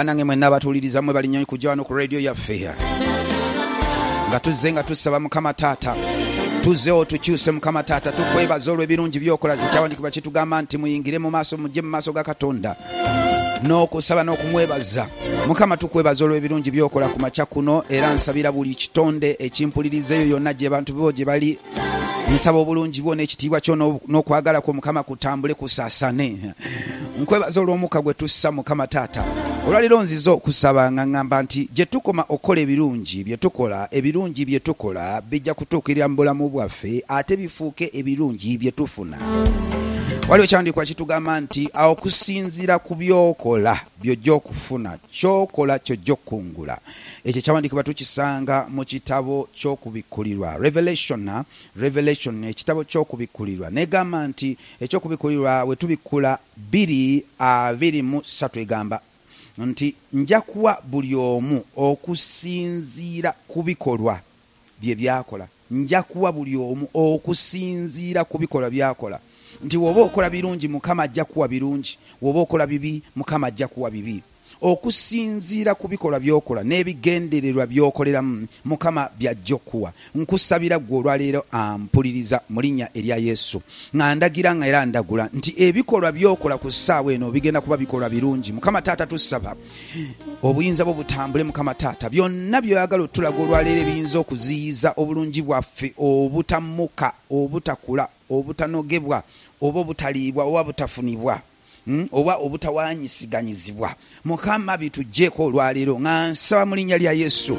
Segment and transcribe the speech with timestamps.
[0.00, 2.70] banange mwenna abatuuliriza mwe balinyo kujja wano ku radio yaffe.
[4.28, 5.96] Nga tuzze nga tusaba mukama taata
[6.62, 11.88] tuzzewo tukyuse mukama taata tukwebaza olw'ebirungi byokola ekyawandikibwa kitugamba nti muyingire mu maaso mujje mu
[11.88, 12.76] maaso ga katonda
[13.62, 15.06] n'okusaba n'okumwebaza.
[15.46, 20.94] Mukama tukwebaza olw'ebirungi byokola ku makya kuno era nsabira buli kitonde ekimpulirizeeyo yonna gye bantu
[20.94, 21.58] bo gye bali.
[22.32, 26.54] Nsaba obulungi bwo n'ekitiibwa kyo n'okwagala kwo mukama kutambule kusaasane
[27.20, 29.24] nkwebaza olw'omukka gwe tussa mukama taata
[29.66, 35.20] olwaliro nziza okusaba nga ŋŋamba nti gye tukoma okukola ebirungi bye tukola ebirungi bye tukola
[35.20, 39.18] bijja kutuukirira mu bulamu bwaffe ate bifuuke ebirungi bye tufuna.
[40.28, 46.78] Waliwo ekyandikwa kitugamba nti okusinziira ku byokola byojja okufuna kyokola kyojja okukungula
[47.24, 50.56] ekyo kyawandikibwa tukisanga mu kitabo kyokubikkulirwa.
[50.58, 51.44] Revelation
[51.76, 53.70] revelation ekitabo kyokubikkulirwa.
[53.70, 56.38] Negamba nti ekyokubikkulirwa we tubikkula
[56.72, 59.00] 223 egamba
[59.66, 64.20] nti nja kuwa buli omu okusinziira ku bikolwa
[64.80, 65.48] bye byakola.
[65.70, 69.20] Nja kuwa buli omu okusinziira ku bikolwa byakola.
[69.64, 71.98] Nti woba okola birungi mukama ajja kuwa birungi.
[72.22, 74.22] Woba okola bibi mukama ajja kuwa bibi
[74.60, 79.92] okusinziira ku bikolwa byokola n'ebigendererwa byokoleramu mukama byajja okuwa.
[80.14, 83.62] Nkusabira gwe olwaleero ampuliriza mu linnya erya yesu.
[83.96, 88.52] Nga ndagira nga era ndagula nti ebikolwa byokola ku ssaawa eno bigenda kuba bikolwa birungi.
[88.52, 89.56] Mukama taata tusaba
[90.42, 92.10] obuyinza bwo butambule mukama taata.
[92.10, 99.22] Byonna byoyagala otulaga olwaleero ebiyinza okuziyiza obulungi bwaffe obutamuka obutakula obutanogebwa
[99.60, 101.40] oba obutaliibwa oba butafunibwa?
[102.12, 103.94] Oba obutawanyisiganyizibwa.
[104.24, 107.58] Mukama bitugjeeko olwaleero nga nsaba mu linnya lya yesu.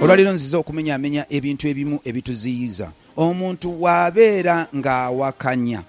[0.00, 2.92] Olwaleero nziza okumenyaamenya ebintu ebimu ebituziyiza.
[3.16, 5.82] Omuntu waabeera ng'awakanya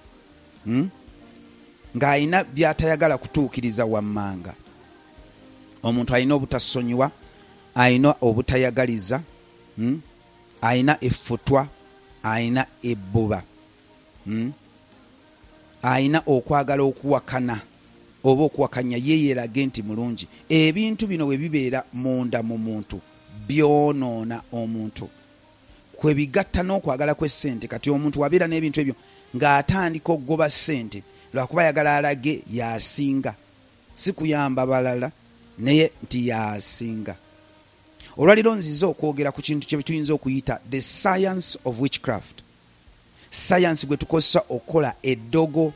[0.64, 0.90] hmm?
[1.96, 4.54] ng'alina by'atayagala kutuukiriza wammanga.
[5.82, 7.10] Omuntu alina obutasonyiwa
[7.74, 9.20] alina obutayagaliza
[9.76, 10.00] hmm?
[10.60, 11.68] alina effutwa
[12.22, 13.42] alina ebbuba
[15.84, 17.60] alina okwagala okuwakana
[18.24, 20.26] oba okuwakanya yeeyerage nti mulungi.
[20.48, 23.00] Ebintu bino bwe bibeera munda mu muntu
[23.46, 25.08] byonoona omuntu.
[25.92, 28.94] Kwe bigatta n'okwagala kw'essente kati omuntu wabeera n'ebintu ebyo
[29.36, 31.02] ng'atandika okugoba ssente
[31.32, 33.34] lwakuba ayagala alage yasinga.
[33.94, 35.12] Si kuyamba balala
[35.58, 37.14] naye nti yasinga.
[38.16, 42.43] Olwaliro nziza okwogera ku kintu kye tuyinza okuyita the science of witchcraft
[43.34, 45.72] sayansi gwe tukozesa okukola eddogo.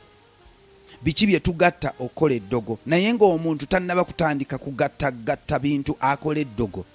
[1.03, 2.79] Biki bye tugatta okukola eddogo?
[2.85, 6.85] Naye ng'omuntu tannaba kutandika kugattagatta bintu akola eddogo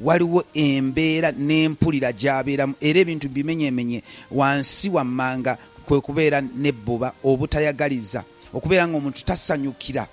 [0.00, 2.74] waliwo embeera n'empulira gy'abeeramu.
[2.80, 8.24] Era ebintu bimenyemenye wansi wammanga kwe kubeera nebbuba obutayagaliza.
[8.52, 10.06] Okubeera ng'omuntu tasanyukira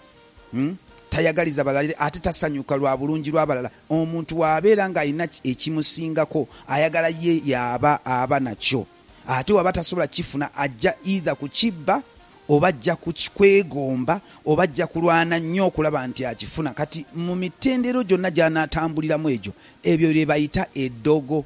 [0.51, 0.75] hmm?
[1.09, 8.39] tayagaliza balala ate tasanyuka lwa bulungi lw'abalala omuntu waabeera ng'alina ekimusingako ayagala ye yaaba aba
[8.39, 8.87] nakyo
[9.27, 12.03] ate waba tasobola kifuna ajja eitha kukibba
[12.49, 16.73] oba ajja kukwegomba oba ajja kulwana nnyo okulaba nti akifuna.
[16.73, 21.45] Kati mu mitendero gyonna gy'anaatambuliramu egyo ebyo bye bayita eddogo.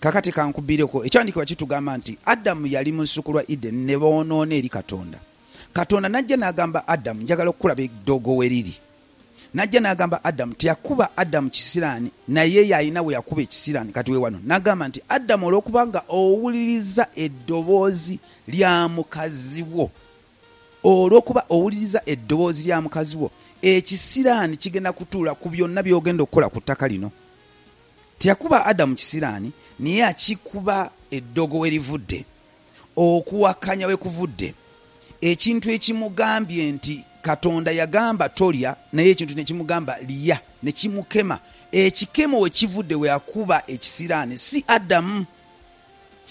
[0.00, 5.18] Kakati kankubireko ekyandikibwa kitugamba nti adamu yali mu nsuku lwa eden ne boonoona eri katonda.
[5.72, 8.74] Katonda najja n'agamba adamu njagala okukulaba eddogo we riri
[9.54, 14.88] najja n'agamba adamu teyakuba adamu kisiraani naye yalina we yakuba ekisiraani kati we wano n'agamba
[14.88, 18.18] nti adamu olw'okubanga owuliriza eddoboozi
[18.48, 19.90] lya mukazi wo
[20.84, 23.30] olw'okuba owuliriza eddoboozi lya mukazi wo
[23.62, 27.10] ekisiraani kigenda kutuula ku byonna by'ogenda okukola ku ttaka lino?
[28.18, 32.24] Teyakuba adamu kisiraani naye akikuba eddogo we rivudde
[32.96, 34.54] okuwakanya we kuvudde.
[35.20, 41.38] Ekintu ekimugambye nti katonda yagamba tolya naye ekintu nekimugamba lya nekimukema
[41.72, 45.24] ekikemo wekivudde weakuba ekisiraani si adamu.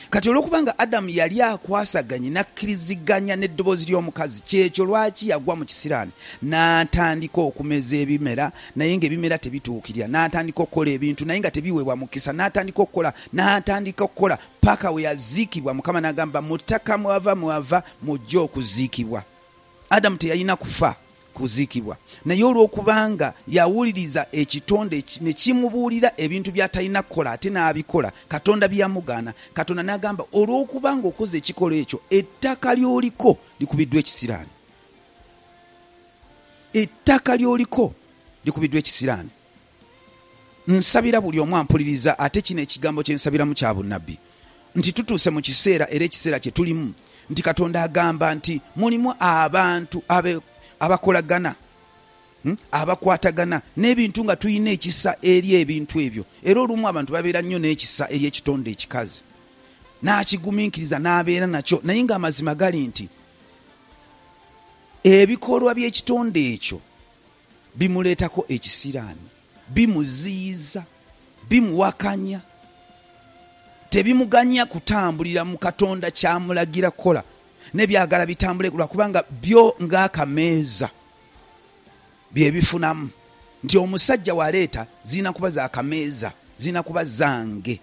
[0.09, 6.12] Kati olwokubanga adamu yali akwasaganye nakkiriziganya n'eddoboozi ly'omukazi kyekyo lwaki yagwa mu kisiraani?
[6.43, 12.34] N'atandika okumeza ebimera naye ngaebimera tebituukirira n'atandika okukola ebintu naye nga tebiweebwa mukisa.
[12.34, 15.73] N'atandika okukola n'atandika okukola paka we yaziikibwa.
[15.73, 19.23] Mukama n'agamba mu ttaka mwava mwava mujja okuziikibwa
[19.91, 20.96] adamu teyalina kufa
[21.34, 29.84] kuziikibwa naye olw'okubanga yawuliriza ekitonde ne kimubuulira ebintu byatalina kukola ate n'abikola katonda byamugaana katonda
[29.84, 34.53] n'agamba olw'okubanga okoze ekikolo ekyo ettaka lyoliko likubiddwa ekisiraani
[36.73, 37.93] ettaka lyoliko
[38.46, 39.32] likubiddwa ekisiraani
[40.67, 44.17] nsabira buli omu ampuliriza ate kino ekigambo kyensabiramu kya bunnabbi
[44.76, 46.94] nti tutuuse mu kiseera era ekiseera kye tulimu
[47.29, 50.03] nti katonda agamba nti mulimu abantu
[50.79, 51.56] abakolagana
[52.44, 52.58] Hmm?
[52.72, 58.26] abakwatagana n'ebintu nga tulina ekisa eri ebintu ebyo era olumu abantu babeera nnyo n'ekisa eri
[58.26, 59.22] ekitonde ekikazi
[60.02, 63.06] n'akigumiikiriza n'abeera nakyo naye ng'amazima gali nti
[65.06, 66.82] ebikolwa by'ekitonde ekyo
[67.78, 69.28] bimuleetako ekisiraani
[69.70, 70.82] bimuziyiza
[71.50, 72.41] bimuwakanya
[73.91, 77.23] tebimuganya kutambulira mu katonda kyamulagira kukola
[77.73, 80.90] nebyagala bitambule lwakubanga byo ng'akameeza
[82.32, 83.09] byebifunamu
[83.64, 87.79] nti omusajja waleeta zirina kuba zakameeza zirina kuba zange.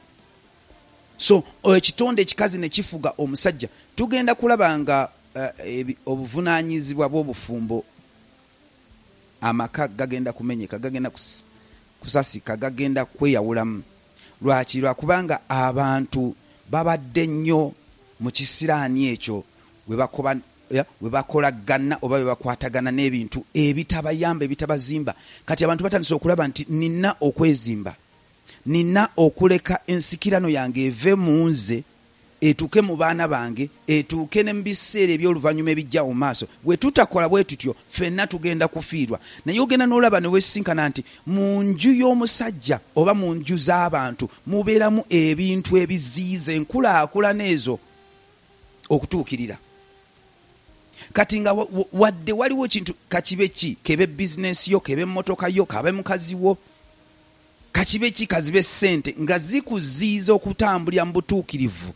[1.16, 1.44] So
[1.76, 7.84] ekitonde ekikazi nekifuga omusajja tugenda kulaba nga uh, obuvunanyizibwa bwobufumbo
[9.40, 11.10] amaka gagenda kumenyeka gagenda
[12.00, 13.82] kusasika gagenda kweyawulamu
[14.42, 14.80] lwaki?
[14.80, 16.34] Lwakubanga abantu
[16.70, 17.72] babadde nnyo
[18.20, 19.44] mu kisiraani ekyo
[19.86, 25.14] bwe bakolagana oba bwe bakwatagana n'ebintu ebitabayamba ebitabazimba.
[25.44, 27.94] Kati abantu batandise okulaba nti nina okwezimba.
[28.66, 31.84] Nina okuleka ensikirano yange eve mu nze
[32.40, 36.46] etuuke mu baana bange etuuke ne mu biseera ebyoluvannyuma ebijja mu maaso.
[36.64, 39.18] Bwe tutakola bwe tutyo ffenna tugenda kufiirwa.
[39.44, 45.76] Naye ogenda n'olaba ne wesinkana nti mu nju y'omusajja oba mu nju z'abantu mubeeramu ebintu
[45.76, 47.78] ebiziyiza enkulaakulana ezo
[48.88, 49.58] okutuukirira.
[51.12, 51.52] Kati nga
[51.92, 53.76] wadde waliwo ekintu kakibe ki?
[53.82, 56.58] Kebe bizinesi yo kebe emmotoka yo kabe mukazi wo.
[57.72, 58.26] Kakibe ki?
[58.26, 61.94] Kazibe sente nga zikuziiza okutambulira mu butuukirivu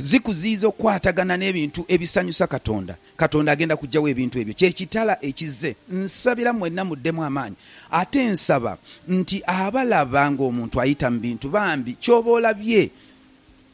[0.00, 2.96] zikuziiza okukwatagana n'ebintu ebisanyusa katonda.
[3.16, 4.54] Katonda agenda kugjawo ebintu ebyo.
[4.54, 7.56] Kyekitala ekize nsabira mwenna muddemu amaanyi.
[7.90, 12.90] Ate nsaba nti abalaba ngaomuntu ayita mu bintu bambi kyoba olabye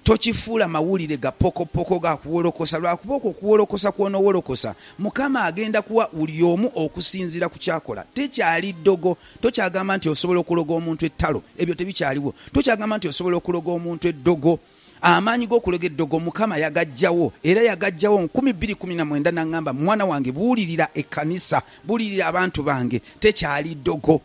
[0.07, 7.49] tokifuula mawulire ga pokopoko gakuwolokosa lwakuba okwo okuwolokosa kwonoowolokosa mukama agenda kuwa buli omu okusinziira
[7.49, 8.05] ku kyakola.
[8.15, 12.35] Tekyali ddogo tokyagamba nti osobola okuloga omuntu ettalo ebyo tebikyaliwo.
[12.55, 14.59] Tokyagamba nti osobola okuloga omuntu eddogo
[15.03, 22.63] amaanyi g'okuloga eddogo mukama yagajjawo era yagajjawo 219 naŋŋamba mwana wange buwulirira ekkanisa buwulirira abantu
[22.63, 24.21] bange tekyali ddogo.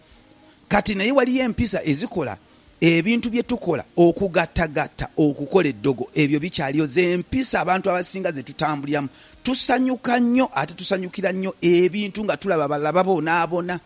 [0.67, 2.37] Kati naye waliyo empisa ezikola
[2.81, 6.09] ebintu bye tukola okugattagatta okukola eddogo.
[6.15, 6.85] Ebyo bikyaliyo.
[6.85, 9.09] Zempisa abantu abasinga ze tutambuliramu
[9.43, 13.79] tusanyuka nnyo ate tusanyukira nnyo ebintu nga tulaba balala babonaabona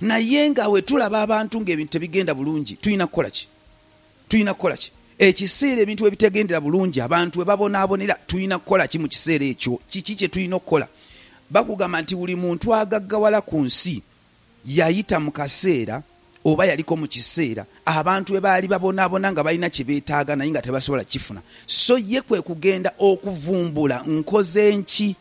[0.00, 3.48] naye nga we tulaba abantu ngaebintu tebigenda bulungi tulina kukola ki?
[4.28, 9.44] Tulina kukola ki ekiseera ebintu webitegendera bulungi abantu we babonaabonera tulina kukola ki mu kiseera
[9.44, 9.80] ekyo?
[9.90, 10.88] Kiki kye tulina okukola?
[11.50, 14.02] Bakugamba nti buli muntu agaggawala ku nsi
[14.64, 16.02] yayita mu kaseera
[16.44, 21.04] oba yaliko mu kiseera abantu we baali babonaabona nga balina kye beetaaga naye nga tebasobola
[21.04, 25.16] kifuna so ye kwe kugenda okuvumbula nkoze nki?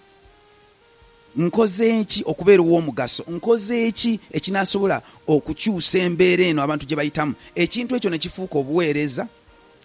[1.36, 3.24] Nkoze nki okubeera ow'omugaso?
[3.28, 7.34] Nkoze eki ekinasobola okukyusa embeera eno abantu gye bayitamu?
[7.56, 9.28] Ekintu ekyo ne kifuuka obuweereza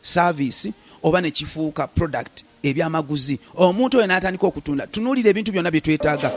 [0.04, 0.72] saaviisi
[1.02, 3.38] oba ne kifuuka product ebyamaguzi.
[3.56, 6.30] Omuntu oyo n'atandika okutunda tunuulira ebintu byonna bye twetaaga.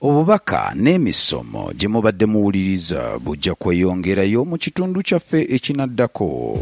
[0.00, 6.58] Obubaka n'emisomo gye mubadde muwuliriza bujja kweyongerayo mu kitundu kyaffe ekinaddako.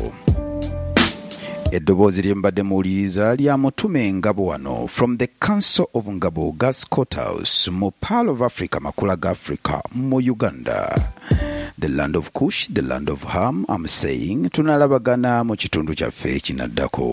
[1.72, 7.70] Eddoboozi lye mubadde muwuliriza lya mutume ngabo wano from the council of ngabo gas courthouse
[7.70, 10.94] mu pal of africa makula ga africa mu uganda
[11.84, 17.04] the land of kush the land of ham am saying tunalabagana mu kitundu kyaffe ekinaddako